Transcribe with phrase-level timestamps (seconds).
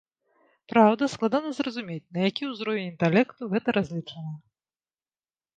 [0.71, 4.33] Праўда, складана зразумець, на які ўзровень інтэлекту гэта разлічана.